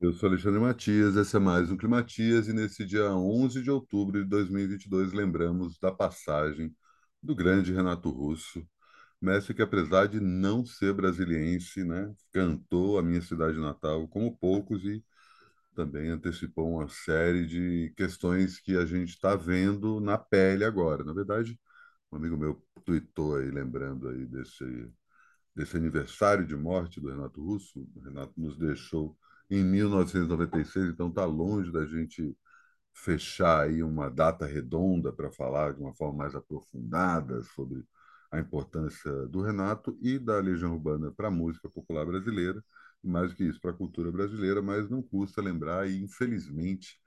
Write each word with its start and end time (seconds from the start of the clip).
Eu 0.00 0.12
sou 0.12 0.28
Alexandre 0.28 0.60
Matias, 0.60 1.16
esse 1.16 1.34
é 1.36 1.38
mais 1.38 1.70
um 1.70 1.76
Climatias, 1.76 2.46
e 2.48 2.52
nesse 2.52 2.84
dia 2.84 3.10
11 3.14 3.62
de 3.62 3.70
outubro 3.70 4.22
de 4.22 4.28
2022 4.28 5.12
lembramos 5.12 5.78
da 5.78 5.90
passagem 5.90 6.74
do 7.22 7.34
grande 7.34 7.72
Renato 7.72 8.10
Russo, 8.10 8.66
mestre 9.20 9.54
que 9.54 9.62
apesar 9.62 10.06
de 10.08 10.20
não 10.20 10.64
ser 10.66 10.92
brasiliense, 10.94 11.84
né, 11.84 12.14
cantou 12.32 12.98
a 12.98 13.02
minha 13.02 13.22
cidade 13.22 13.58
natal 13.58 14.06
como 14.08 14.36
poucos 14.36 14.84
e 14.84 15.04
também 15.74 16.10
antecipou 16.10 16.70
uma 16.76 16.88
série 16.88 17.46
de 17.46 17.92
questões 17.96 18.60
que 18.60 18.76
a 18.76 18.86
gente 18.86 19.10
está 19.10 19.36
vendo 19.36 20.00
na 20.00 20.18
pele 20.18 20.64
agora. 20.64 21.04
Na 21.04 21.12
verdade, 21.14 21.58
um 22.12 22.16
amigo 22.16 22.36
meu 22.36 22.62
tweetou 22.84 23.36
aí, 23.36 23.50
lembrando 23.50 24.08
aí 24.08 24.26
desse 24.26 24.64
desse 25.54 25.76
aniversário 25.76 26.46
de 26.46 26.56
morte 26.56 27.00
do 27.00 27.08
Renato 27.10 27.42
Russo. 27.42 27.86
O 27.94 28.00
Renato 28.00 28.32
nos 28.36 28.56
deixou 28.58 29.16
em 29.50 29.64
1996, 29.64 30.90
então 30.90 31.08
está 31.08 31.24
longe 31.24 31.70
da 31.72 31.84
gente 31.86 32.36
fechar 32.92 33.62
aí 33.64 33.82
uma 33.82 34.10
data 34.10 34.46
redonda 34.46 35.12
para 35.12 35.30
falar 35.30 35.74
de 35.74 35.80
uma 35.80 35.94
forma 35.94 36.18
mais 36.18 36.34
aprofundada 36.34 37.42
sobre 37.42 37.84
a 38.30 38.38
importância 38.40 39.12
do 39.28 39.42
Renato 39.42 39.96
e 40.02 40.18
da 40.18 40.38
Legião 40.40 40.72
Urbana 40.74 41.12
para 41.12 41.28
a 41.28 41.30
música 41.30 41.68
popular 41.68 42.06
brasileira, 42.06 42.64
e 43.02 43.08
mais 43.08 43.30
do 43.30 43.36
que 43.36 43.44
isso, 43.44 43.60
para 43.60 43.70
a 43.70 43.74
cultura 43.74 44.10
brasileira, 44.10 44.62
mas 44.62 44.88
não 44.88 45.02
custa 45.02 45.42
lembrar, 45.42 45.88
e 45.88 46.02
infelizmente 46.02 46.98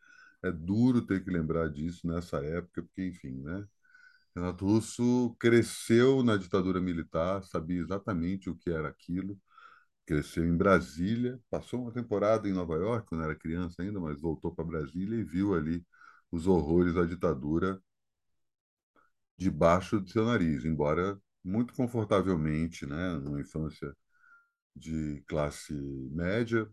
é 0.43 0.51
duro 0.51 1.01
ter 1.01 1.23
que 1.23 1.31
lembrar 1.31 1.69
disso 1.69 2.07
nessa 2.07 2.37
época, 2.37 2.83
porque, 2.83 3.05
enfim, 3.07 3.41
né? 3.41 3.65
Renato 4.35 4.65
Russo 4.65 5.35
cresceu 5.39 6.23
na 6.23 6.37
ditadura 6.37 6.79
militar, 6.79 7.43
sabia 7.43 7.81
exatamente 7.81 8.49
o 8.49 8.55
que 8.55 8.69
era 8.69 8.87
aquilo. 8.87 9.39
Cresceu 10.07 10.45
em 10.45 10.57
Brasília, 10.57 11.39
passou 11.51 11.83
uma 11.83 11.93
temporada 11.93 12.49
em 12.49 12.53
Nova 12.53 12.75
York, 12.75 13.07
quando 13.09 13.23
era 13.25 13.35
criança 13.35 13.83
ainda, 13.83 13.99
mas 13.99 14.21
voltou 14.21 14.53
para 14.55 14.65
Brasília 14.65 15.17
e 15.19 15.23
viu 15.23 15.55
ali 15.55 15.85
os 16.31 16.47
horrores 16.47 16.95
da 16.95 17.05
ditadura 17.05 17.81
debaixo 19.37 19.99
do 19.99 20.09
seu 20.09 20.25
nariz, 20.25 20.65
embora 20.65 21.19
muito 21.43 21.73
confortavelmente, 21.73 22.85
né, 22.85 23.13
numa 23.19 23.39
infância 23.41 23.95
de 24.75 25.23
classe 25.27 25.73
média, 26.11 26.69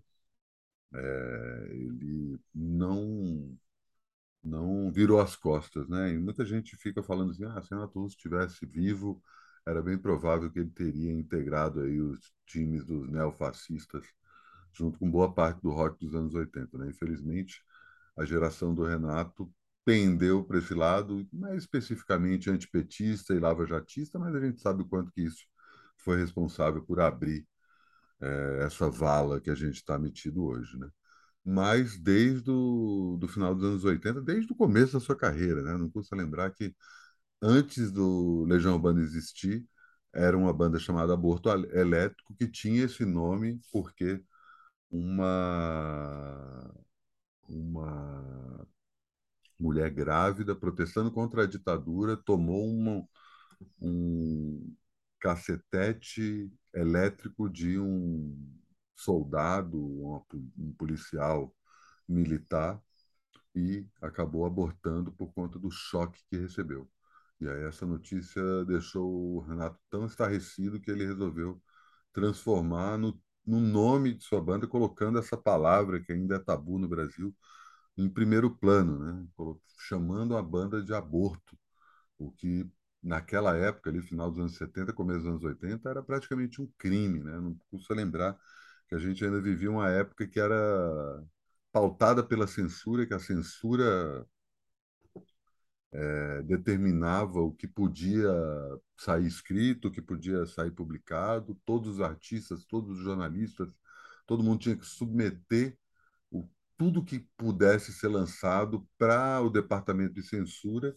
é, 0.95 1.69
ele 1.73 2.39
não 2.55 3.57
não 4.43 4.93
virou 4.93 5.21
as 5.21 5.37
costas, 5.37 5.89
né? 5.89 6.13
E 6.13 6.19
muita 6.19 6.45
gente 6.45 6.77
fica 6.77 7.03
falando 7.03 7.33
assim, 7.33 7.45
ah, 7.47 7.61
se 7.63 7.71
Renato 7.75 7.99
Russo 8.01 8.17
estivesse 8.17 8.67
vivo, 8.67 9.23
era 9.67 9.83
bem 9.83 9.99
provável 9.99 10.51
que 10.51 10.59
ele 10.61 10.71
teria 10.71 11.13
integrado 11.13 11.81
aí 11.81 12.01
os 12.01 12.33
times 12.47 12.85
dos 12.85 13.09
neofascistas, 13.11 14.05
junto 14.73 14.99
com 14.99 15.11
boa 15.11 15.33
parte 15.33 15.61
do 15.63 15.71
rock 15.71 15.99
dos 16.05 16.15
anos 16.15 16.35
80, 16.35 16.79
né? 16.79 16.89
Infelizmente, 16.91 17.63
a 18.17 18.25
geração 18.25 18.75
do 18.75 18.85
Renato 18.85 19.53
pendeu 19.85 20.45
para 20.45 20.59
esse 20.59 20.75
lado, 20.75 21.27
mais 21.33 21.63
especificamente 21.63 22.51
antipetista 22.51 23.35
e 23.35 23.39
lava-jatista, 23.41 24.19
mas 24.19 24.35
a 24.35 24.41
gente 24.41 24.61
sabe 24.61 24.83
o 24.83 24.87
quanto 24.89 25.13
que 25.13 25.23
isso 25.23 25.45
foi 25.99 26.17
responsável 26.19 26.83
por 26.85 27.01
abrir 27.01 27.47
eh, 28.21 28.61
essa 28.67 28.91
vala 28.91 29.41
que 29.41 29.51
a 29.51 29.55
gente 29.55 29.77
está 29.77 29.99
metido 29.99 30.45
hoje, 30.45 30.79
né? 30.79 30.89
mas 31.45 31.99
desde 31.99 32.51
o 32.51 33.17
do 33.21 33.29
final 33.29 33.55
dos 33.55 33.65
anos 33.65 33.85
80, 33.85 34.23
desde 34.23 34.53
o 34.53 34.57
começo 34.57 34.95
da 34.95 35.01
sua 35.01 35.17
carreira, 35.17 35.63
né? 35.63 35.77
Não 35.77 35.91
custa 35.91 36.17
lembrar 36.17 36.51
que 36.53 36.75
antes 37.43 37.91
do 37.93 38.45
Legião 38.47 38.75
Urbana 38.75 39.01
existir, 39.03 39.67
era 40.13 40.37
uma 40.37 40.53
banda 40.53 40.79
chamada 40.79 41.15
Aborto 41.15 41.49
Elétrico 41.51 42.35
que 42.37 42.49
tinha 42.49 42.85
esse 42.85 43.05
nome 43.05 43.61
porque 43.73 44.23
uma 44.91 46.75
uma 47.49 48.67
mulher 49.59 49.91
grávida 49.91 50.55
protestando 50.55 51.11
contra 51.13 51.45
a 51.45 51.47
ditadura 51.47 52.17
tomou 52.17 52.67
uma, 52.69 53.07
um 53.81 54.75
cacetete 55.21 56.51
elétrico 56.75 57.49
de 57.49 57.79
um 57.79 58.37
soldado, 58.97 59.79
um 60.59 60.73
policial 60.79 61.55
militar 62.09 62.81
e 63.55 63.87
acabou 64.03 64.47
abortando 64.47 65.13
por 65.13 65.33
conta 65.33 65.59
do 65.59 65.71
choque 65.71 66.21
que 66.31 66.37
recebeu. 66.39 66.89
E 67.45 67.49
aí 67.49 67.65
essa 67.65 67.87
notícia 67.87 68.43
deixou 68.67 69.37
o 69.37 69.41
Renato 69.41 69.79
tão 69.91 70.07
estarrecido 70.07 70.81
que 70.81 70.91
ele 70.91 71.07
resolveu 71.07 71.63
transformar 72.13 72.99
no, 72.99 73.21
no 73.47 73.61
nome 73.61 74.15
de 74.15 74.25
sua 74.25 74.41
banda, 74.41 74.67
colocando 74.67 75.19
essa 75.19 75.37
palavra 75.37 76.01
que 76.01 76.13
ainda 76.13 76.37
é 76.37 76.39
tabu 76.39 76.79
no 76.79 76.89
Brasil 76.89 77.35
em 77.97 78.09
primeiro 78.09 78.51
plano, 78.57 78.99
né? 78.99 79.27
chamando 79.79 80.37
a 80.37 80.43
banda 80.43 80.83
de 80.83 80.95
aborto, 80.95 81.57
o 82.19 82.31
que 82.33 82.67
naquela 83.03 83.57
época, 83.57 83.91
ali, 83.91 84.01
final 84.03 84.31
dos 84.31 84.41
anos 84.41 84.57
70, 84.57 84.93
começo 84.93 85.21
dos 85.21 85.29
anos 85.29 85.45
80, 85.45 85.91
era 85.91 86.03
praticamente 86.03 86.63
um 86.63 86.69
crime. 86.79 87.23
Né? 87.23 87.33
Não 87.39 87.57
custa 87.71 87.95
lembrar 87.95 88.39
que 88.89 88.95
a 88.95 88.99
gente 88.99 89.25
ainda 89.25 89.41
vivia 89.41 89.71
uma 89.71 89.91
época 89.91 90.27
que 90.27 90.41
era 90.41 91.23
pautada 91.73 92.23
pela 92.23 92.47
censura, 92.47 93.07
que 93.07 93.15
a 93.15 93.19
censura 93.19 94.27
é, 95.95 96.43
determinava 96.43 97.41
o 97.41 97.53
que 97.53 97.69
podia 97.69 98.29
sair 98.97 99.27
escrito, 99.27 99.89
o 99.89 99.93
que 99.93 100.03
podia 100.03 100.45
sair 100.47 100.73
publicado, 100.73 101.55
todos 101.65 101.97
os 101.97 102.01
artistas, 102.01 102.65
todos 102.65 102.99
os 102.99 103.05
jornalistas, 103.05 103.69
todo 104.27 104.43
mundo 104.43 104.61
tinha 104.61 104.77
que 104.77 104.87
submeter 104.87 105.79
o, 106.31 106.49
tudo 106.77 107.05
que 107.05 107.21
pudesse 107.37 107.93
ser 107.93 108.09
lançado 108.09 108.87
para 108.99 109.41
o 109.41 109.51
departamento 109.51 110.15
de 110.15 110.23
censura 110.23 110.95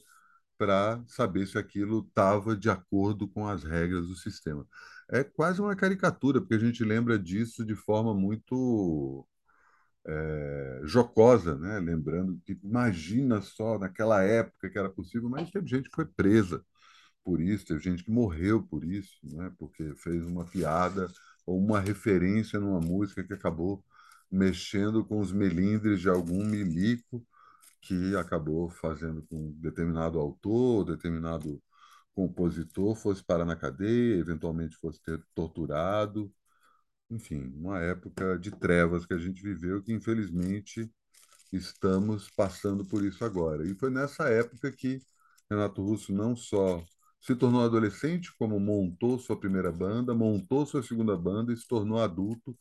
para 0.57 1.03
saber 1.07 1.47
se 1.47 1.57
aquilo 1.57 1.99
estava 2.07 2.55
de 2.55 2.69
acordo 2.69 3.27
com 3.27 3.47
as 3.47 3.63
regras 3.63 4.07
do 4.07 4.15
sistema. 4.15 4.67
É 5.09 5.23
quase 5.23 5.61
uma 5.61 5.75
caricatura, 5.75 6.41
porque 6.41 6.55
a 6.55 6.59
gente 6.59 6.83
lembra 6.83 7.19
disso 7.19 7.65
de 7.65 7.75
forma 7.75 8.13
muito 8.13 9.27
é, 10.07 10.81
jocosa, 10.83 11.57
né? 11.57 11.79
lembrando 11.79 12.39
que 12.45 12.57
imagina 12.63 13.41
só 13.41 13.77
naquela 13.77 14.23
época 14.23 14.69
que 14.69 14.77
era 14.77 14.89
possível, 14.89 15.29
mas 15.29 15.51
teve 15.51 15.67
gente 15.67 15.89
que 15.89 15.95
foi 15.95 16.05
presa 16.05 16.63
por 17.23 17.41
isso, 17.41 17.65
teve 17.65 17.81
gente 17.81 18.03
que 18.03 18.11
morreu 18.11 18.63
por 18.63 18.83
isso, 18.85 19.19
né? 19.23 19.51
porque 19.57 19.93
fez 19.95 20.25
uma 20.25 20.45
piada 20.45 21.07
ou 21.45 21.59
uma 21.59 21.79
referência 21.79 22.59
numa 22.59 22.79
música 22.79 23.23
que 23.23 23.33
acabou 23.33 23.83
mexendo 24.31 25.05
com 25.05 25.19
os 25.19 25.31
melindres 25.31 26.01
de 26.01 26.09
algum 26.09 26.45
milico 26.45 27.25
que 27.81 28.15
acabou 28.17 28.69
fazendo 28.69 29.23
com 29.29 29.51
determinado 29.59 30.19
autor, 30.19 30.85
determinado 30.85 31.61
compositor 32.13 32.95
fosse 32.95 33.23
parar 33.23 33.45
na 33.45 33.55
cadeia, 33.55 34.17
eventualmente 34.19 34.75
fosse 34.77 35.01
ter 35.01 35.23
torturado. 35.35 36.31
Enfim, 37.09 37.53
uma 37.55 37.79
época 37.79 38.37
de 38.37 38.51
trevas 38.51 39.05
que 39.05 39.13
a 39.13 39.17
gente 39.17 39.41
viveu 39.41 39.81
que, 39.81 39.93
infelizmente, 39.93 40.91
estamos 41.51 42.29
passando 42.31 42.85
por 42.85 43.03
isso 43.05 43.23
agora. 43.23 43.65
E 43.65 43.75
foi 43.75 43.89
nessa 43.89 44.29
época 44.29 44.71
que 44.71 45.01
Renato 45.49 45.81
Russo 45.81 46.13
não 46.13 46.35
só 46.35 46.83
se 47.21 47.35
tornou 47.35 47.63
adolescente, 47.63 48.33
como 48.37 48.59
montou 48.59 49.19
sua 49.19 49.39
primeira 49.39 49.71
banda, 49.71 50.13
montou 50.13 50.65
sua 50.65 50.83
segunda 50.83 51.15
banda 51.17 51.53
e 51.53 51.57
se 51.57 51.67
tornou 51.67 51.99
adulto, 51.99 52.57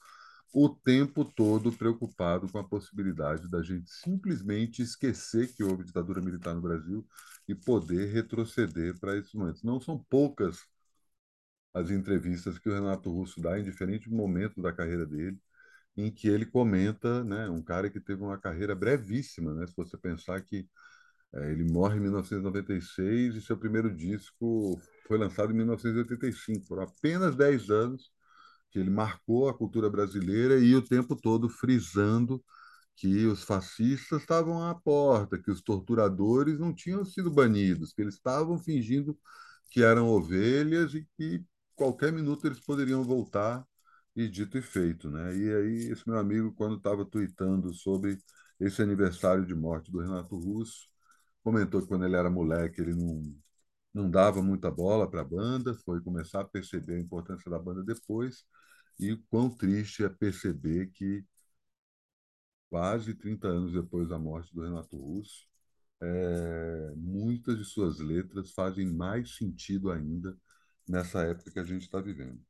o 0.52 0.68
tempo 0.68 1.24
todo 1.24 1.72
preocupado 1.72 2.48
com 2.48 2.58
a 2.58 2.64
possibilidade 2.64 3.48
da 3.50 3.62
gente 3.62 3.90
simplesmente 3.90 4.80
esquecer 4.82 5.54
que 5.54 5.62
houve 5.62 5.84
ditadura 5.84 6.20
militar 6.20 6.54
no 6.54 6.62
Brasil 6.62 7.06
e 7.46 7.54
poder 7.54 8.12
retroceder 8.12 8.98
para 8.98 9.16
esses 9.18 9.34
momentos. 9.34 9.62
Não 9.62 9.80
são 9.80 9.98
poucas 10.08 10.58
as 11.76 11.90
entrevistas 11.90 12.58
que 12.58 12.68
o 12.70 12.74
Renato 12.74 13.10
Russo 13.10 13.40
dá 13.40 13.58
em 13.58 13.64
diferentes 13.64 14.10
momentos 14.10 14.62
da 14.62 14.72
carreira 14.72 15.04
dele, 15.06 15.38
em 15.96 16.10
que 16.10 16.28
ele 16.28 16.46
comenta, 16.46 17.22
né, 17.24 17.48
um 17.50 17.62
cara 17.62 17.90
que 17.90 18.00
teve 18.00 18.22
uma 18.22 18.38
carreira 18.38 18.74
brevíssima, 18.74 19.54
né, 19.54 19.66
se 19.66 19.74
você 19.76 19.96
pensar 19.98 20.40
que 20.42 20.66
é, 21.34 21.52
ele 21.52 21.64
morre 21.64 21.98
em 21.98 22.00
1996 22.00 23.36
e 23.36 23.42
seu 23.42 23.58
primeiro 23.58 23.94
disco 23.94 24.80
foi 25.06 25.18
lançado 25.18 25.52
em 25.52 25.56
1985, 25.56 26.66
por 26.66 26.80
apenas 26.80 27.36
10 27.36 27.70
anos 27.70 28.10
que 28.70 28.78
ele 28.78 28.90
marcou 28.90 29.48
a 29.48 29.54
cultura 29.54 29.90
brasileira 29.90 30.58
e 30.58 30.74
o 30.74 30.82
tempo 30.82 31.16
todo 31.16 31.48
frisando 31.48 32.42
que 32.96 33.26
os 33.26 33.44
fascistas 33.44 34.22
estavam 34.22 34.62
à 34.62 34.74
porta, 34.74 35.38
que 35.38 35.50
os 35.50 35.62
torturadores 35.62 36.58
não 36.58 36.74
tinham 36.74 37.04
sido 37.04 37.30
banidos, 37.30 37.92
que 37.92 38.02
eles 38.02 38.14
estavam 38.14 38.58
fingindo 38.58 39.18
que 39.70 39.82
eram 39.82 40.08
ovelhas 40.08 40.94
e 40.94 41.06
que 41.16 41.44
qualquer 41.76 42.12
minuto 42.12 42.46
eles 42.46 42.60
poderiam 42.60 43.04
voltar 43.04 43.66
e 44.16 44.28
dito 44.28 44.58
e 44.58 44.62
feito, 44.62 45.10
né? 45.10 45.36
E 45.36 45.54
aí 45.54 45.76
esse 45.92 46.08
meu 46.08 46.18
amigo 46.18 46.52
quando 46.54 46.76
estava 46.78 47.04
tweetando 47.04 47.72
sobre 47.74 48.18
esse 48.60 48.82
aniversário 48.82 49.46
de 49.46 49.54
morte 49.54 49.90
do 49.92 50.00
Renato 50.00 50.36
Russo, 50.38 50.88
comentou 51.42 51.82
que 51.82 51.88
quando 51.88 52.06
ele 52.06 52.16
era 52.16 52.30
moleque 52.30 52.80
ele 52.80 52.94
não 52.94 53.22
não 53.94 54.10
dava 54.10 54.42
muita 54.42 54.70
bola 54.70 55.10
para 55.10 55.22
a 55.22 55.24
banda, 55.24 55.74
foi 55.74 56.00
começar 56.02 56.42
a 56.42 56.44
perceber 56.44 56.96
a 56.96 57.00
importância 57.00 57.50
da 57.50 57.58
banda 57.58 57.82
depois 57.84 58.44
e 59.00 59.16
quão 59.30 59.50
triste 59.50 60.04
é 60.04 60.08
perceber 60.08 60.88
que 60.92 61.24
quase 62.70 63.14
30 63.14 63.48
anos 63.48 63.72
depois 63.72 64.08
da 64.08 64.18
morte 64.18 64.54
do 64.54 64.62
Renato 64.62 64.96
Russo. 64.96 65.46
É, 66.00 66.92
muitas 66.96 67.58
de 67.58 67.64
suas 67.64 67.98
letras 68.00 68.52
fazem 68.52 68.86
mais 68.92 69.36
sentido 69.36 69.90
ainda 69.90 70.36
nessa 70.88 71.22
época 71.22 71.50
que 71.50 71.58
a 71.58 71.64
gente 71.64 71.82
está 71.82 72.00
vivendo. 72.00 72.40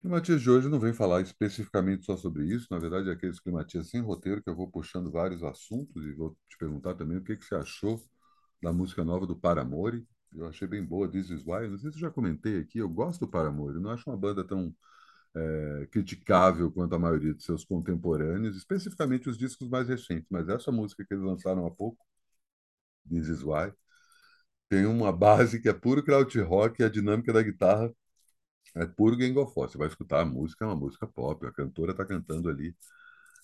Climatias 0.00 0.40
de 0.40 0.48
hoje 0.48 0.68
não 0.68 0.78
vem 0.78 0.92
falar 0.92 1.20
especificamente 1.20 2.04
só 2.04 2.16
sobre 2.16 2.44
isso, 2.44 2.68
na 2.70 2.78
verdade 2.78 3.08
é 3.08 3.12
aqueles 3.12 3.40
climatias 3.40 3.90
sem 3.90 4.00
roteiro 4.00 4.42
que 4.42 4.48
eu 4.48 4.54
vou 4.54 4.70
puxando 4.70 5.10
vários 5.10 5.42
assuntos 5.42 6.04
e 6.04 6.12
vou 6.12 6.36
te 6.48 6.56
perguntar 6.56 6.94
também 6.94 7.18
o 7.18 7.24
que, 7.24 7.36
que 7.36 7.44
você 7.44 7.56
achou 7.56 8.00
da 8.62 8.72
música 8.72 9.04
nova 9.04 9.26
do 9.26 9.36
Paramore. 9.36 10.06
Eu 10.32 10.46
achei 10.46 10.68
bem 10.68 10.84
boa, 10.84 11.10
This 11.10 11.30
Is 11.30 11.42
Why. 11.44 11.68
Não 11.68 11.78
sei 11.78 11.90
se 11.90 11.96
eu 11.96 12.00
já 12.02 12.10
comentei 12.10 12.60
aqui, 12.60 12.78
eu 12.78 12.88
gosto 12.88 13.20
do 13.20 13.28
Paramore, 13.28 13.80
não 13.80 13.90
acho 13.90 14.08
uma 14.08 14.16
banda 14.16 14.44
tão 14.46 14.74
é, 15.34 15.88
criticável 15.90 16.70
quanto 16.72 16.94
a 16.94 16.98
maioria 16.98 17.34
de 17.34 17.42
seus 17.42 17.64
contemporâneos, 17.64 18.56
especificamente 18.56 19.28
os 19.28 19.36
discos 19.38 19.68
mais 19.68 19.88
recentes, 19.88 20.28
mas 20.30 20.48
essa 20.48 20.72
música 20.72 21.04
que 21.04 21.14
eles 21.14 21.24
lançaram 21.24 21.66
há 21.66 21.70
pouco, 21.70 22.04
This 23.08 23.28
Is 23.28 23.42
Why, 23.42 23.72
tem 24.68 24.86
uma 24.86 25.12
base 25.12 25.60
que 25.60 25.68
é 25.68 25.72
puro 25.72 26.02
krautrock 26.04 26.80
e 26.80 26.84
a 26.84 26.88
dinâmica 26.88 27.32
da 27.32 27.42
guitarra 27.42 27.92
é 28.76 28.86
puro 28.86 29.16
Gang 29.16 29.38
of 29.38 29.52
Four. 29.54 29.68
Você 29.70 29.78
vai 29.78 29.88
escutar 29.88 30.20
a 30.22 30.24
música, 30.24 30.64
é 30.64 30.68
uma 30.68 30.76
música 30.76 31.06
pop, 31.06 31.46
a 31.46 31.52
cantora 31.52 31.92
está 31.92 32.04
cantando 32.04 32.48
ali 32.50 32.74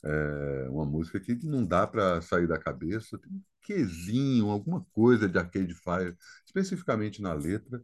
é 0.05 0.69
uma 0.69 0.85
música 0.85 1.21
que 1.21 1.35
não 1.47 1.65
dá 1.65 1.87
para 1.87 2.21
sair 2.23 2.47
da 2.47 2.59
cabeça, 2.59 3.19
tem 3.19 3.31
um 3.33 3.43
quezinho, 3.63 4.51
alguma 4.51 4.85
coisa 4.93 5.29
de 5.29 5.39
Arcade 5.39 5.75
Fire, 5.75 6.17
especificamente 6.45 7.23
na 7.23 7.33
letra, 7.35 7.83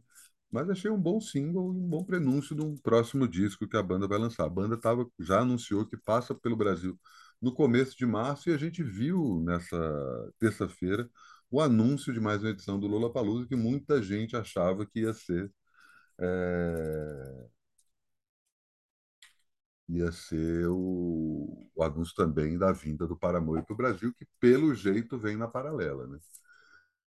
mas 0.51 0.69
achei 0.69 0.89
um 0.91 0.99
bom 0.99 1.21
single 1.21 1.69
um 1.71 1.87
bom 1.87 2.03
prenúncio 2.03 2.55
de 2.55 2.61
um 2.63 2.75
próximo 2.77 3.27
disco 3.27 3.67
que 3.67 3.77
a 3.77 3.83
banda 3.83 4.07
vai 4.07 4.17
lançar. 4.19 4.45
A 4.45 4.49
banda 4.49 4.77
tava, 4.77 5.07
já 5.19 5.41
anunciou 5.41 5.85
que 5.85 5.95
passa 5.97 6.35
pelo 6.35 6.55
Brasil 6.57 6.99
no 7.41 7.53
começo 7.53 7.97
de 7.97 8.05
março 8.05 8.49
e 8.49 8.53
a 8.53 8.57
gente 8.57 8.83
viu 8.83 9.41
nessa 9.45 9.77
terça-feira 10.39 11.09
o 11.51 11.61
anúncio 11.61 12.13
de 12.13 12.19
mais 12.19 12.41
uma 12.43 12.51
edição 12.51 12.79
do 12.79 12.87
Lollapalooza 12.87 13.47
que 13.47 13.55
muita 13.55 14.01
gente 14.01 14.35
achava 14.35 14.85
que 14.85 15.01
ia 15.01 15.13
ser 15.13 15.51
é, 16.19 17.47
ia 19.87 20.11
ser 20.11 20.67
o, 20.67 21.67
o 21.75 21.83
anúncio 21.83 22.13
também 22.15 22.57
da 22.57 22.71
vinda 22.71 23.07
do 23.07 23.17
Paramore 23.17 23.63
para 23.65 23.73
o 23.73 23.77
Brasil, 23.77 24.13
que 24.13 24.25
pelo 24.39 24.73
jeito 24.75 25.17
vem 25.17 25.35
na 25.37 25.47
paralela, 25.47 26.07
né? 26.07 26.19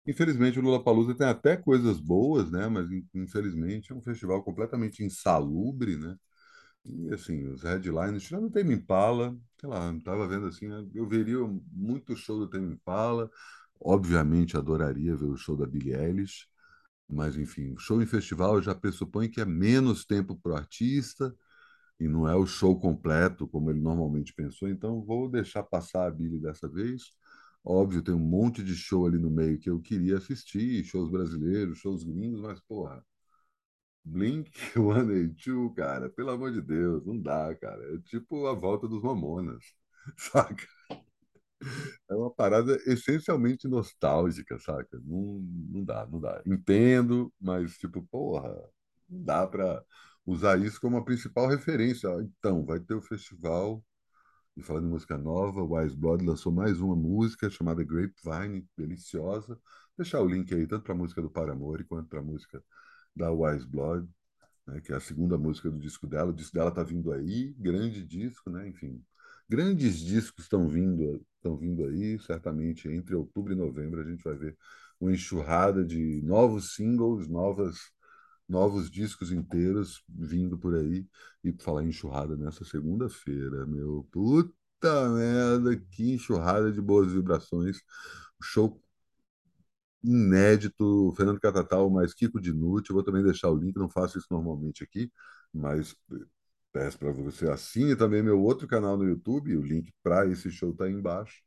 Infelizmente, 0.06 0.58
o 0.58 0.62
Lula 0.62 0.82
Palusa 0.82 1.14
tem 1.14 1.26
até 1.28 1.56
coisas 1.56 2.00
boas, 2.00 2.50
né? 2.50 2.68
Mas 2.68 2.88
infelizmente 3.14 3.92
é 3.92 3.94
um 3.94 4.02
festival 4.02 4.42
completamente 4.44 5.04
insalubre, 5.04 5.96
né? 5.96 6.16
E 6.84 7.12
assim, 7.14 7.46
os 7.48 7.62
headlines, 7.62 8.24
tirando 8.24 8.46
o 8.46 8.50
Tame 8.50 8.74
Impala, 8.74 9.36
sei 9.60 9.68
lá, 9.70 9.92
estava 9.94 10.26
vendo 10.28 10.46
assim, 10.48 10.68
né? 10.68 10.86
eu 10.94 11.08
veria 11.08 11.38
muito 11.72 12.16
show 12.16 12.38
do 12.40 12.48
Tame 12.50 12.74
Impala, 12.74 13.30
obviamente 13.84 14.56
adoraria 14.56 15.16
ver 15.16 15.26
o 15.26 15.36
show 15.36 15.56
da 15.56 15.66
Billie 15.66 15.94
Eilish, 15.94 16.46
mas 17.08 17.36
enfim, 17.36 17.74
show 17.78 18.02
em 18.02 18.06
festival 18.06 18.62
já 18.62 18.74
pressupõe 18.74 19.28
que 19.30 19.40
é 19.40 19.44
menos 19.44 20.04
tempo 20.04 20.36
para 20.36 20.52
o 20.52 20.56
artista, 20.56 21.34
e 22.00 22.08
não 22.08 22.28
é 22.28 22.34
o 22.36 22.46
show 22.46 22.78
completo 22.80 23.46
como 23.48 23.70
ele 23.70 23.80
normalmente 23.80 24.34
pensou, 24.34 24.68
então 24.68 25.02
vou 25.04 25.28
deixar 25.30 25.62
passar 25.62 26.06
a 26.06 26.10
Billy 26.10 26.40
dessa 26.40 26.68
vez. 26.68 27.12
Óbvio, 27.64 28.02
tem 28.02 28.14
um 28.14 28.18
monte 28.18 28.62
de 28.64 28.74
show 28.74 29.06
ali 29.06 29.18
no 29.18 29.30
meio 29.30 29.58
que 29.58 29.70
eu 29.70 29.80
queria 29.80 30.18
assistir, 30.18 30.84
shows 30.84 31.10
brasileiros, 31.10 31.78
shows 31.78 32.04
gringos, 32.04 32.40
mas 32.40 32.60
porra, 32.62 33.04
Blink 34.04 34.50
182, 34.74 35.74
cara, 35.74 36.08
pelo 36.10 36.30
amor 36.30 36.52
de 36.52 36.60
Deus, 36.60 37.04
não 37.06 37.18
dá, 37.20 37.54
cara. 37.56 37.94
É 37.94 37.98
tipo 38.00 38.46
a 38.46 38.54
volta 38.54 38.88
dos 38.88 39.02
Mamonas, 39.02 39.64
saca? 40.16 40.66
É 42.10 42.14
uma 42.14 42.30
parada 42.30 42.76
essencialmente 42.86 43.68
nostálgica, 43.68 44.58
saca? 44.58 45.00
Não, 45.04 45.40
não 45.70 45.84
dá, 45.84 46.06
não 46.06 46.20
dá. 46.20 46.42
Entendo, 46.46 47.32
mas 47.40 47.76
tipo, 47.78 48.02
porra, 48.10 48.48
não 49.08 49.24
dá 49.24 49.46
para 49.46 49.82
usar 50.26 50.60
isso 50.60 50.80
como 50.80 50.96
a 50.96 51.04
principal 51.04 51.48
referência. 51.48 52.08
Então, 52.22 52.64
vai 52.64 52.80
ter 52.80 52.94
o 52.94 53.02
festival, 53.02 53.84
e 54.56 54.62
falando 54.62 54.86
em 54.86 54.90
música 54.90 55.16
nova, 55.16 55.62
Wise 55.62 55.96
Blood 55.96 56.24
lançou 56.24 56.52
mais 56.52 56.80
uma 56.80 56.94
música 56.96 57.48
chamada 57.48 57.82
Grapevine, 57.84 58.66
deliciosa. 58.76 59.54
Vou 59.54 59.60
deixar 59.98 60.20
o 60.20 60.28
link 60.28 60.52
aí, 60.54 60.66
tanto 60.66 60.84
para 60.84 60.92
a 60.92 60.96
música 60.96 61.22
do 61.22 61.30
Paramore 61.30 61.84
quanto 61.84 62.08
para 62.08 62.20
a 62.20 62.22
música 62.22 62.62
da 63.16 63.30
Wise 63.32 63.66
Blood, 63.66 64.08
né, 64.66 64.80
que 64.80 64.92
é 64.92 64.96
a 64.96 65.00
segunda 65.00 65.38
música 65.38 65.70
do 65.70 65.78
disco 65.78 66.06
dela. 66.06 66.30
O 66.30 66.34
disco 66.34 66.54
dela 66.54 66.70
está 66.70 66.82
vindo 66.82 67.12
aí, 67.12 67.54
grande 67.58 68.04
disco, 68.04 68.50
né? 68.50 68.68
Enfim, 68.68 69.02
grandes 69.48 69.98
discos 69.98 70.44
estão 70.44 70.68
vindo, 70.68 71.24
estão 71.42 71.56
vindo 71.56 71.84
aí, 71.84 72.18
certamente 72.20 72.88
entre 72.88 73.14
outubro 73.14 73.52
e 73.52 73.56
novembro 73.56 74.00
a 74.00 74.04
gente 74.04 74.22
vai 74.22 74.36
ver 74.36 74.56
uma 75.00 75.12
enxurrada 75.12 75.84
de 75.84 76.22
novos 76.22 76.74
singles, 76.76 77.28
novas 77.28 77.90
novos 78.48 78.90
discos 78.90 79.32
inteiros 79.32 80.04
vindo 80.08 80.58
por 80.58 80.74
aí. 80.74 81.06
E 81.44 81.52
falar 81.52 81.84
em 81.84 81.88
enxurrada 81.88 82.36
nessa 82.36 82.64
segunda-feira, 82.64 83.66
meu. 83.66 84.06
Puta 84.12 85.08
merda, 85.10 85.76
que 85.76 86.12
enxurrada 86.14 86.70
de 86.72 86.80
boas 86.80 87.12
vibrações. 87.12 87.78
Show 88.42 88.80
inédito, 90.02 91.12
Fernando 91.16 91.40
Catatal 91.40 91.88
mais 91.90 92.14
Kiko 92.14 92.40
Dinucci. 92.40 92.90
Eu 92.90 92.94
vou 92.94 93.04
também 93.04 93.22
deixar 93.22 93.50
o 93.50 93.56
link, 93.56 93.76
não 93.76 93.88
faço 93.88 94.18
isso 94.18 94.26
normalmente 94.30 94.84
aqui, 94.84 95.10
mas 95.52 95.94
peço 96.72 96.98
para 96.98 97.12
você 97.12 97.48
assine 97.50 97.96
também 97.96 98.22
meu 98.22 98.40
outro 98.40 98.66
canal 98.66 98.96
no 98.96 99.04
YouTube, 99.04 99.56
o 99.56 99.62
link 99.62 99.92
para 100.02 100.26
esse 100.26 100.50
show 100.50 100.70
está 100.72 100.84
aí 100.86 100.92
embaixo. 100.92 101.42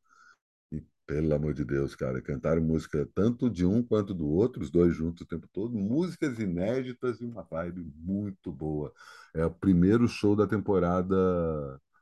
Pelo 1.07 1.35
amor 1.35 1.53
de 1.53 1.63
Deus, 1.63 1.95
cara, 1.95 2.19
cantaram 2.19 2.63
música 2.63 3.07
tanto 3.13 3.47
de 3.47 3.63
um 3.63 3.83
quanto 3.83 4.11
do 4.13 4.27
outro, 4.27 4.63
os 4.63 4.71
dois 4.71 4.95
juntos 4.95 5.21
o 5.21 5.27
tempo 5.27 5.47
todo, 5.53 5.77
músicas 5.77 6.39
inéditas 6.39 7.21
e 7.21 7.25
uma 7.25 7.43
vibe 7.43 7.83
muito 7.97 8.51
boa. 8.51 8.91
É 9.33 9.45
o 9.45 9.51
primeiro 9.51 10.07
show 10.07 10.35
da 10.35 10.47
temporada 10.47 11.15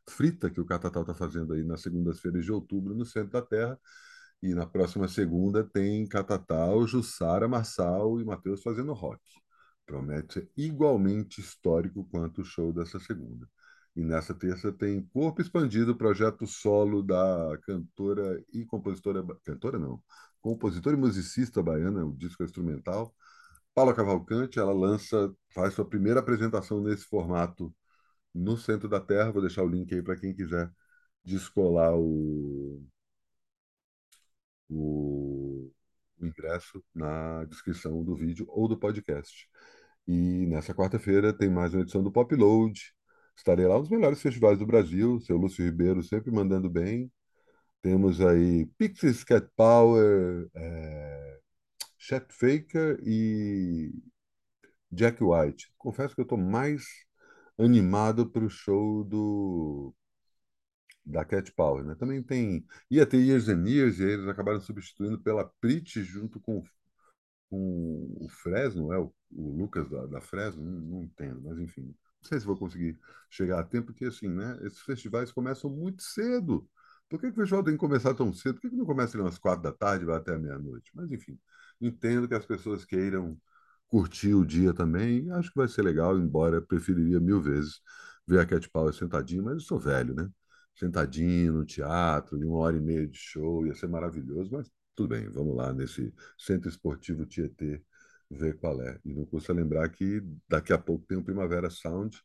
frita 0.09 0.49
que 0.49 0.61
o 0.61 0.65
Catatal 0.65 1.01
está 1.03 1.13
fazendo 1.13 1.53
aí 1.53 1.63
nas 1.65 1.81
segundas-feiras 1.81 2.45
de 2.45 2.51
outubro 2.51 2.95
no 2.95 3.05
centro 3.05 3.31
da 3.31 3.41
Terra. 3.41 3.77
E 4.41 4.53
na 4.55 4.65
próxima 4.65 5.07
segunda 5.07 5.63
tem 5.63 6.07
Catatal, 6.07 6.85
Jussara, 6.87 7.47
Marçal 7.47 8.21
e 8.21 8.25
Matheus 8.25 8.61
fazendo 8.63 8.93
rock. 8.93 9.21
Promete 9.85 10.33
ser 10.33 10.51
igualmente 10.57 11.41
histórico 11.41 12.06
quanto 12.06 12.41
o 12.41 12.45
show 12.45 12.71
dessa 12.74 13.00
segunda. 13.00 13.47
E 13.95 14.03
nessa 14.03 14.33
terça 14.33 14.71
tem 14.71 15.03
Corpo 15.07 15.41
Expandido, 15.41 15.95
projeto 15.95 16.47
solo 16.47 17.04
da 17.04 17.57
cantora 17.63 18.44
e 18.52 18.66
compositora. 18.66 19.23
Cantora 19.44 19.78
não, 19.78 20.02
compositora 20.42 20.95
e 20.95 20.99
musicista 20.99 21.61
baiana, 21.61 22.06
o 22.06 22.16
disco 22.16 22.44
é 22.44 22.45
instrumental. 22.45 23.13
Paula 23.73 23.94
Cavalcante, 23.95 24.59
ela 24.59 24.73
lança, 24.73 25.33
faz 25.54 25.73
sua 25.73 25.85
primeira 25.87 26.19
apresentação 26.19 26.81
nesse 26.81 27.06
formato 27.06 27.73
no 28.33 28.57
centro 28.57 28.90
da 28.90 28.99
Terra. 28.99 29.31
Vou 29.31 29.42
deixar 29.42 29.63
o 29.63 29.68
link 29.69 29.94
aí 29.94 30.02
para 30.02 30.18
quem 30.18 30.33
quiser 30.35 30.71
descolar 31.23 31.95
o, 31.95 32.83
o, 34.69 35.71
o 36.23 36.27
ingresso 36.27 36.83
na 36.94 37.45
descrição 37.45 38.03
do 38.03 38.15
vídeo 38.15 38.45
ou 38.49 38.68
do 38.68 38.77
podcast. 38.77 39.47
E 40.07 40.45
nessa 40.47 40.73
quarta-feira 40.73 41.33
tem 41.33 41.49
mais 41.49 41.73
uma 41.73 41.81
edição 41.81 42.03
do 42.03 42.11
Pop 42.11 42.35
Load 42.35 42.80
Estarei 43.35 43.65
lá 43.68 43.77
nos 43.80 43.89
melhores 43.89 44.21
festivais 44.21 44.59
do 44.59 44.65
Brasil, 44.65 45.19
seu 45.21 45.37
Lúcio 45.37 45.65
Ribeiro 45.65 46.03
sempre 46.03 46.31
mandando 46.31 46.69
bem. 46.69 47.11
Temos 47.81 48.21
aí 48.21 48.65
Pixies, 48.77 49.23
Cat 49.23 49.49
Power, 49.56 50.49
é, 50.56 51.39
Chet 51.97 52.25
Faker 52.31 52.99
e 53.03 53.92
Jack 54.92 55.23
White. 55.23 55.73
Confesso 55.77 56.15
que 56.15 56.21
eu 56.21 56.23
estou 56.23 56.37
mais 56.37 56.83
animado 57.57 58.30
para 58.30 58.45
o 58.45 58.49
show 58.49 59.03
do 59.03 59.94
da 61.06 61.26
Cat 61.26 61.52
Power, 61.54 61.83
né? 61.86 61.95
Também 61.95 62.22
tem 62.24 62.66
ia 62.90 63.06
ter 63.06 63.18
Years 63.19 63.50
and 63.50 63.68
Years 63.68 64.00
e 64.00 64.04
eles 64.04 64.28
acabaram 64.28 64.60
substituindo 64.62 65.19
pela 65.19 65.45
Prit 65.62 66.04
junto 66.04 66.40
com, 66.40 66.64
com 67.50 68.16
o 68.19 68.28
Fresno, 68.30 68.92
é 68.94 69.00
o, 69.00 69.14
o 69.31 69.57
Lucas 69.57 69.90
da, 69.90 70.06
da 70.07 70.22
Fresno, 70.22 70.64
não, 70.64 70.80
não 70.81 71.04
entendo, 71.04 71.42
mas 71.44 71.60
enfim, 71.60 71.83
não 71.83 71.95
sei 72.30 72.40
se 72.40 72.45
vou 72.45 72.57
conseguir 72.57 72.98
chegar 73.30 73.60
a 73.60 73.64
tempo, 73.64 73.88
porque 73.88 74.06
assim, 74.06 74.30
né? 74.30 74.57
Esses 74.64 74.81
festivais 74.81 75.31
começam 75.31 75.69
muito 75.69 76.04
cedo. 76.04 76.68
Por 77.10 77.19
que, 77.19 77.28
que 77.28 77.33
o 77.33 77.36
festival 77.42 77.64
tem 77.64 77.74
que 77.74 77.80
começar 77.80 78.14
tão 78.16 78.33
cedo? 78.33 78.56
Por 78.56 78.62
que, 78.62 78.69
que 78.72 78.76
não 78.76 78.86
começa 78.86 79.16
ali 79.18 79.24
umas 79.24 79.38
quatro 79.38 79.62
da 79.64 79.72
tarde 79.72 80.06
vai 80.06 80.18
até 80.18 80.38
meia-noite? 80.38 80.92
Mas, 80.95 81.12
enfim, 81.12 81.38
entendo 81.81 82.28
que 82.28 82.33
as 82.33 82.45
pessoas 82.45 82.86
queiram 82.86 83.38
curtir 83.88 84.33
o 84.33 84.45
dia 84.45 84.74
também. 84.74 85.30
Acho 85.31 85.50
que 85.52 85.57
vai 85.57 85.68
ser 85.68 85.83
legal, 85.83 86.18
embora 86.18 86.62
preferiria 86.62 87.19
mil 87.19 87.42
vezes 87.42 87.81
ver 88.28 88.40
a 88.40 88.45
Cat 88.45 88.69
Power 88.69 88.94
sentadinho, 88.94 89.44
mas 89.44 89.54
eu 89.56 89.60
sou 89.60 89.80
velho, 89.80 90.14
né? 90.16 90.30
Sentadinho 90.75 91.53
no 91.53 91.65
teatro, 91.65 92.37
uma 92.37 92.57
hora 92.59 92.77
e 92.77 92.81
meia 92.81 93.07
de 93.07 93.18
show, 93.18 93.65
ia 93.65 93.75
ser 93.75 93.87
maravilhoso, 93.87 94.51
mas 94.51 94.69
tudo 94.95 95.09
bem, 95.09 95.30
vamos 95.30 95.56
lá 95.56 95.73
nesse 95.73 96.13
Centro 96.37 96.69
Esportivo 96.69 97.25
Tietê 97.25 97.81
ver 98.30 98.57
qual 98.57 98.81
é. 98.81 98.99
E 99.06 99.13
não 99.13 99.25
custa 99.25 99.53
lembrar 99.53 99.89
que 99.89 100.21
daqui 100.47 100.73
a 100.73 100.77
pouco 100.77 101.06
tem 101.06 101.18
o 101.18 101.23
Primavera 101.23 101.69
Sound 101.69 102.18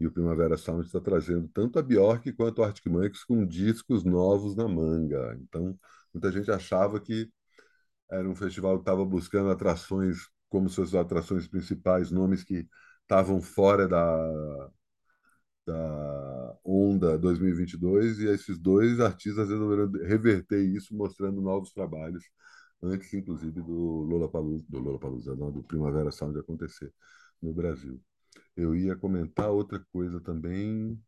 E 0.00 0.06
o 0.06 0.12
Primavera 0.12 0.56
Sound 0.56 0.86
está 0.86 1.00
trazendo 1.00 1.48
tanto 1.54 1.78
a 1.78 1.82
Bjork 1.82 2.32
quanto 2.34 2.60
o 2.60 2.64
Arctic 2.64 2.86
Monkeys 2.86 3.24
com 3.24 3.46
discos 3.46 4.04
novos 4.04 4.56
na 4.56 4.68
manga. 4.68 5.36
Então, 5.42 5.78
muita 6.12 6.30
gente 6.32 6.50
achava 6.50 7.00
que 7.00 7.30
era 8.10 8.28
um 8.28 8.34
festival 8.34 8.76
que 8.76 8.82
estava 8.82 9.04
buscando 9.04 9.50
atrações 9.50 10.28
como 10.48 10.68
suas 10.68 10.94
atrações 10.94 11.48
principais, 11.48 12.10
nomes 12.10 12.44
que 12.44 12.66
estavam 13.02 13.40
fora 13.40 13.88
da, 13.88 14.70
da 15.66 16.58
onda 16.64 17.18
2022 17.18 18.20
e 18.20 18.26
esses 18.28 18.58
dois 18.58 19.00
artistas 19.00 19.48
resolveram 19.48 19.90
reverter 20.06 20.62
isso 20.62 20.94
mostrando 20.96 21.40
novos 21.40 21.72
trabalhos 21.72 22.24
antes 22.82 23.12
inclusive 23.14 23.60
do 23.62 24.02
Lollapalooza, 24.02 24.64
do 24.68 24.78
Lollapalooza, 24.78 25.34
não, 25.36 25.50
do 25.50 25.62
Primavera 25.62 26.10
Sound 26.12 26.38
acontecer 26.38 26.92
no 27.42 27.52
Brasil. 27.52 28.00
Eu 28.56 28.74
ia 28.76 28.96
comentar 28.96 29.50
outra 29.50 29.84
coisa 29.92 30.20
também 30.20 31.00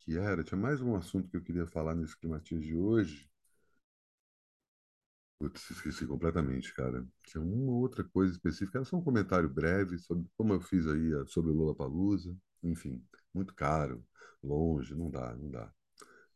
que 0.00 0.16
era, 0.18 0.42
tinha 0.42 0.58
mais 0.58 0.80
um 0.80 0.96
assunto 0.96 1.28
que 1.28 1.36
eu 1.36 1.42
queria 1.42 1.66
falar 1.66 1.94
nesse 1.94 2.18
climatismo 2.18 2.62
de 2.62 2.74
hoje. 2.74 3.28
Putz, 5.38 5.70
esqueci 5.70 6.06
completamente, 6.06 6.72
cara. 6.74 7.06
Tinha 7.24 7.42
uma 7.42 7.72
outra 7.72 8.02
coisa 8.04 8.32
específica, 8.32 8.78
era 8.78 8.84
só 8.84 8.96
um 8.96 9.02
comentário 9.04 9.48
breve 9.48 9.98
sobre 9.98 10.28
como 10.36 10.52
eu 10.52 10.60
fiz 10.60 10.86
aí 10.86 11.10
sobre 11.28 11.50
o 11.52 11.54
Lollapalooza. 11.54 12.36
Enfim, 12.62 13.02
muito 13.34 13.54
caro, 13.54 14.04
longe, 14.42 14.94
não 14.94 15.10
dá, 15.10 15.34
não 15.36 15.50
dá. 15.50 15.72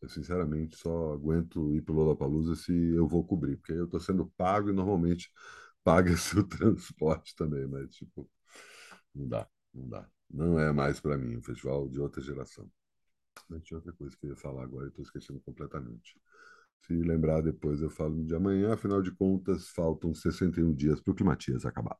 Eu, 0.00 0.08
sinceramente, 0.08 0.76
só 0.76 1.12
aguento 1.14 1.74
ir 1.74 1.82
para 1.82 1.92
o 1.94 1.96
Lollapalooza 1.96 2.56
se 2.56 2.72
eu 2.94 3.06
vou 3.08 3.24
cobrir, 3.26 3.56
porque 3.58 3.72
eu 3.72 3.84
estou 3.86 4.00
sendo 4.00 4.26
pago 4.36 4.70
e 4.70 4.72
normalmente 4.72 5.30
paga-se 5.84 6.38
o 6.38 6.44
transporte 6.46 7.34
também, 7.36 7.66
mas, 7.66 7.90
tipo, 7.94 8.28
não 9.14 9.28
dá, 9.28 9.48
não 9.74 9.88
dá. 9.88 10.08
Não 10.30 10.58
é 10.58 10.72
mais 10.72 11.00
para 11.00 11.18
mim, 11.18 11.36
um 11.36 11.42
festival 11.42 11.88
de 11.88 12.00
outra 12.00 12.22
geração. 12.22 12.70
Mas 13.48 13.62
tinha 13.64 13.78
outra 13.78 13.92
coisa 13.92 14.16
que 14.16 14.26
eu 14.26 14.30
ia 14.30 14.36
falar 14.36 14.64
agora 14.64 14.86
e 14.86 14.88
estou 14.88 15.04
esquecendo 15.04 15.40
completamente. 15.40 16.20
Se 16.82 16.94
lembrar 16.94 17.42
depois, 17.42 17.82
eu 17.82 17.90
falo 17.90 18.24
de 18.24 18.34
amanhã. 18.34 18.74
Afinal 18.74 19.02
de 19.02 19.12
contas, 19.12 19.68
faltam 19.70 20.14
61 20.14 20.74
dias 20.74 21.00
para 21.00 21.12
o 21.12 21.14
Climatias 21.16 21.66
acabar. 21.66 21.98